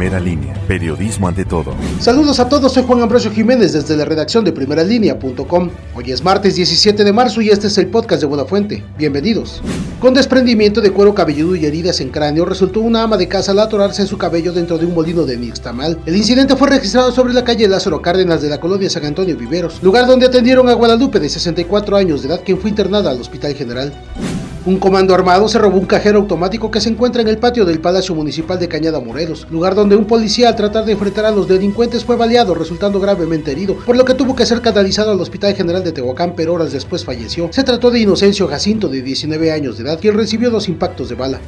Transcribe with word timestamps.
Primera 0.00 0.18
línea, 0.18 0.54
periodismo 0.66 1.28
ante 1.28 1.44
todo. 1.44 1.74
Saludos 1.98 2.40
a 2.40 2.48
todos, 2.48 2.72
soy 2.72 2.84
Juan 2.84 3.02
Ambrosio 3.02 3.30
Jiménez 3.30 3.74
desde 3.74 3.98
la 3.98 4.06
redacción 4.06 4.46
de 4.46 4.50
primeralínea.com. 4.50 5.68
Hoy 5.94 6.10
es 6.10 6.24
martes 6.24 6.54
17 6.54 7.04
de 7.04 7.12
marzo 7.12 7.42
y 7.42 7.50
este 7.50 7.66
es 7.66 7.76
el 7.76 7.88
podcast 7.88 8.22
de 8.22 8.26
Buenafuente. 8.26 8.82
Bienvenidos. 8.96 9.60
Con 10.00 10.14
desprendimiento 10.14 10.80
de 10.80 10.90
cuero 10.90 11.14
cabelludo 11.14 11.54
y 11.54 11.66
heridas 11.66 12.00
en 12.00 12.08
cráneo, 12.08 12.46
resultó 12.46 12.80
una 12.80 13.02
ama 13.02 13.18
de 13.18 13.28
casa 13.28 13.52
al 13.52 13.58
atorarse 13.58 14.06
su 14.06 14.16
cabello 14.16 14.54
dentro 14.54 14.78
de 14.78 14.86
un 14.86 14.94
molino 14.94 15.26
de 15.26 15.36
Nixtamal. 15.36 15.98
El 16.06 16.16
incidente 16.16 16.56
fue 16.56 16.70
registrado 16.70 17.12
sobre 17.12 17.34
la 17.34 17.44
calle 17.44 17.68
Lázaro 17.68 18.00
Cárdenas 18.00 18.40
de 18.40 18.48
la 18.48 18.58
colonia 18.58 18.88
San 18.88 19.04
Antonio 19.04 19.36
Viveros, 19.36 19.82
lugar 19.82 20.06
donde 20.06 20.24
atendieron 20.24 20.66
a 20.70 20.72
Guadalupe 20.72 21.20
de 21.20 21.28
64 21.28 21.98
años 21.98 22.22
de 22.22 22.28
edad, 22.28 22.40
quien 22.42 22.58
fue 22.58 22.70
internada 22.70 23.10
al 23.10 23.20
Hospital 23.20 23.52
General. 23.52 23.92
Un 24.66 24.78
comando 24.78 25.14
armado 25.14 25.48
se 25.48 25.58
robó 25.58 25.78
un 25.78 25.86
cajero 25.86 26.18
automático 26.18 26.70
que 26.70 26.82
se 26.82 26.90
encuentra 26.90 27.22
en 27.22 27.28
el 27.28 27.38
patio 27.38 27.64
del 27.64 27.80
Palacio 27.80 28.14
Municipal 28.14 28.58
de 28.58 28.68
Cañada 28.68 29.00
Morelos, 29.00 29.46
lugar 29.50 29.74
donde 29.74 29.96
un 29.96 30.04
policía 30.04 30.50
al 30.50 30.56
tratar 30.56 30.84
de 30.84 30.92
enfrentar 30.92 31.24
a 31.24 31.30
los 31.30 31.48
delincuentes 31.48 32.04
fue 32.04 32.16
baleado, 32.16 32.54
resultando 32.54 33.00
gravemente 33.00 33.52
herido, 33.52 33.76
por 33.86 33.96
lo 33.96 34.04
que 34.04 34.12
tuvo 34.12 34.36
que 34.36 34.44
ser 34.44 34.60
canalizado 34.60 35.12
al 35.12 35.20
Hospital 35.20 35.54
General 35.54 35.82
de 35.82 35.92
Tehuacán, 35.92 36.34
pero 36.36 36.52
horas 36.52 36.72
después 36.72 37.06
falleció. 37.06 37.48
Se 37.52 37.64
trató 37.64 37.90
de 37.90 38.00
Inocencio 38.00 38.48
Jacinto, 38.48 38.88
de 38.88 39.00
19 39.00 39.50
años 39.50 39.78
de 39.78 39.84
edad, 39.84 39.98
quien 39.98 40.14
recibió 40.14 40.50
dos 40.50 40.68
impactos 40.68 41.08
de 41.08 41.14
bala. 41.14 41.40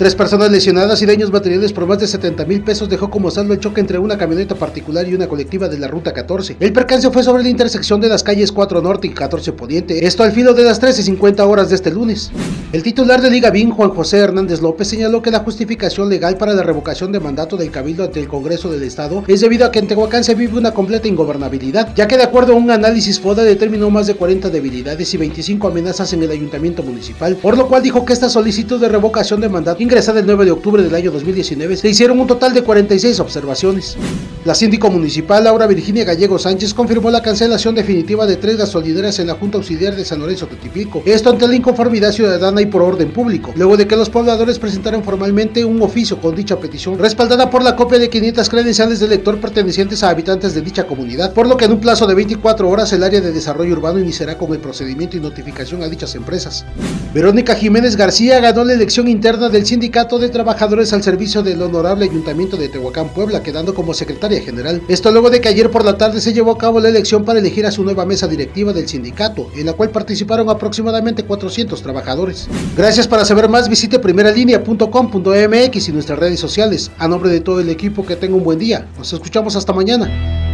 Tres 0.00 0.14
personas 0.14 0.50
lesionadas 0.50 1.02
y 1.02 1.04
daños 1.04 1.30
materiales 1.30 1.74
por 1.74 1.84
más 1.84 1.98
de 1.98 2.06
70 2.06 2.46
mil 2.46 2.62
pesos 2.62 2.88
dejó 2.88 3.10
como 3.10 3.30
saldo 3.30 3.52
el 3.52 3.60
choque 3.60 3.82
entre 3.82 3.98
una 3.98 4.16
camioneta 4.16 4.54
particular 4.54 5.06
y 5.06 5.12
una 5.12 5.28
colectiva 5.28 5.68
de 5.68 5.78
la 5.78 5.88
Ruta 5.88 6.14
14. 6.14 6.56
El 6.58 6.72
percance 6.72 7.10
fue 7.10 7.22
sobre 7.22 7.42
la 7.42 7.50
intersección 7.50 8.00
de 8.00 8.08
las 8.08 8.22
calles 8.22 8.50
4 8.50 8.80
Norte 8.80 9.08
y 9.08 9.10
14 9.10 9.52
Poniente, 9.52 10.06
esto 10.06 10.22
al 10.22 10.32
filo 10.32 10.54
de 10.54 10.64
las 10.64 10.80
13.50 10.80 11.46
horas 11.46 11.68
de 11.68 11.74
este 11.74 11.90
lunes. 11.90 12.30
El 12.72 12.82
titular 12.82 13.20
de 13.20 13.30
Liga 13.30 13.50
BIN, 13.50 13.72
Juan 13.72 13.90
José 13.90 14.20
Hernández 14.20 14.62
López, 14.62 14.88
señaló 14.88 15.20
que 15.20 15.30
la 15.30 15.40
justificación 15.40 16.08
legal 16.08 16.38
para 16.38 16.54
la 16.54 16.62
revocación 16.62 17.12
de 17.12 17.20
mandato 17.20 17.58
del 17.58 17.70
Cabildo 17.70 18.04
ante 18.04 18.20
el 18.20 18.28
Congreso 18.28 18.70
del 18.70 18.84
Estado 18.84 19.24
es 19.26 19.42
debido 19.42 19.66
a 19.66 19.70
que 19.70 19.80
en 19.80 19.88
Tehuacán 19.88 20.24
se 20.24 20.34
vive 20.34 20.56
una 20.56 20.72
completa 20.72 21.08
ingobernabilidad, 21.08 21.94
ya 21.94 22.08
que 22.08 22.16
de 22.16 22.22
acuerdo 22.22 22.54
a 22.54 22.56
un 22.56 22.70
análisis 22.70 23.20
FODA 23.20 23.42
determinó 23.42 23.90
más 23.90 24.06
de 24.06 24.14
40 24.14 24.48
debilidades 24.48 25.12
y 25.12 25.18
25 25.18 25.68
amenazas 25.68 26.10
en 26.14 26.22
el 26.22 26.30
ayuntamiento 26.30 26.82
municipal, 26.82 27.36
por 27.36 27.58
lo 27.58 27.68
cual 27.68 27.82
dijo 27.82 28.06
que 28.06 28.14
esta 28.14 28.30
solicitud 28.30 28.80
de 28.80 28.88
revocación 28.88 29.42
de 29.42 29.50
mandato 29.50 29.89
ingresada 29.90 30.20
el 30.20 30.26
9 30.26 30.44
de 30.44 30.52
octubre 30.52 30.84
del 30.84 30.94
año 30.94 31.10
2019 31.10 31.76
se 31.76 31.88
hicieron 31.88 32.20
un 32.20 32.28
total 32.28 32.54
de 32.54 32.62
46 32.62 33.18
observaciones. 33.18 33.96
La 34.44 34.54
síndico 34.54 34.88
municipal 34.88 35.42
Laura 35.42 35.66
Virginia 35.66 36.04
Gallego 36.04 36.38
Sánchez 36.38 36.72
confirmó 36.72 37.10
la 37.10 37.20
cancelación 37.20 37.74
definitiva 37.74 38.24
de 38.24 38.36
tres 38.36 38.56
gasolineras 38.56 39.18
en 39.18 39.26
la 39.26 39.34
Junta 39.34 39.58
Auxiliar 39.58 39.96
de 39.96 40.04
San 40.04 40.20
Lorenzo 40.20 40.46
Totipilco, 40.46 41.02
esto 41.04 41.30
ante 41.30 41.48
la 41.48 41.56
inconformidad 41.56 42.12
ciudadana 42.12 42.62
y 42.62 42.66
por 42.66 42.82
orden 42.82 43.12
público, 43.12 43.52
luego 43.56 43.76
de 43.76 43.88
que 43.88 43.96
los 43.96 44.08
pobladores 44.08 44.60
presentaron 44.60 45.02
formalmente 45.02 45.64
un 45.64 45.82
oficio 45.82 46.20
con 46.20 46.36
dicha 46.36 46.58
petición, 46.58 46.96
respaldada 46.96 47.50
por 47.50 47.62
la 47.62 47.74
copia 47.74 47.98
de 47.98 48.08
500 48.08 48.48
credenciales 48.48 49.00
de 49.00 49.08
lector 49.08 49.40
pertenecientes 49.40 50.04
a 50.04 50.10
habitantes 50.10 50.54
de 50.54 50.62
dicha 50.62 50.86
comunidad, 50.86 51.34
por 51.34 51.48
lo 51.48 51.56
que 51.56 51.64
en 51.64 51.72
un 51.72 51.80
plazo 51.80 52.06
de 52.06 52.14
24 52.14 52.68
horas 52.68 52.92
el 52.92 53.02
área 53.02 53.20
de 53.20 53.32
desarrollo 53.32 53.72
urbano 53.72 53.98
iniciará 53.98 54.38
con 54.38 54.52
el 54.52 54.60
procedimiento 54.60 55.16
y 55.16 55.20
notificación 55.20 55.82
a 55.82 55.88
dichas 55.88 56.14
empresas. 56.14 56.64
Verónica 57.12 57.56
Jiménez 57.56 57.96
García 57.96 58.38
ganó 58.38 58.64
la 58.64 58.72
elección 58.72 59.08
interna 59.08 59.48
del 59.48 59.66
sindicato 59.80 60.18
de 60.18 60.28
trabajadores 60.28 60.92
al 60.92 61.02
servicio 61.02 61.42
del 61.42 61.62
honorable 61.62 62.04
ayuntamiento 62.04 62.58
de 62.58 62.68
Tehuacán, 62.68 63.08
Puebla, 63.14 63.42
quedando 63.42 63.72
como 63.72 63.94
secretaria 63.94 64.42
general. 64.42 64.82
Esto 64.88 65.10
luego 65.10 65.30
de 65.30 65.40
que 65.40 65.48
ayer 65.48 65.70
por 65.70 65.86
la 65.86 65.96
tarde 65.96 66.20
se 66.20 66.34
llevó 66.34 66.50
a 66.50 66.58
cabo 66.58 66.80
la 66.80 66.90
elección 66.90 67.24
para 67.24 67.38
elegir 67.38 67.64
a 67.64 67.70
su 67.70 67.82
nueva 67.82 68.04
mesa 68.04 68.28
directiva 68.28 68.74
del 68.74 68.86
sindicato, 68.86 69.48
en 69.56 69.64
la 69.64 69.72
cual 69.72 69.88
participaron 69.88 70.50
aproximadamente 70.50 71.24
400 71.24 71.80
trabajadores. 71.80 72.46
Gracias 72.76 73.08
para 73.08 73.24
saber 73.24 73.48
más, 73.48 73.70
visite 73.70 73.98
primeralinea.com.mx 73.98 75.88
y 75.88 75.92
nuestras 75.92 76.18
redes 76.18 76.40
sociales. 76.40 76.90
A 76.98 77.08
nombre 77.08 77.30
de 77.30 77.40
todo 77.40 77.60
el 77.60 77.70
equipo, 77.70 78.04
que 78.04 78.16
tenga 78.16 78.36
un 78.36 78.44
buen 78.44 78.58
día. 78.58 78.86
Nos 78.98 79.10
escuchamos 79.14 79.56
hasta 79.56 79.72
mañana. 79.72 80.49